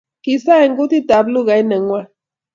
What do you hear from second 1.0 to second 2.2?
ab lukait ne nywan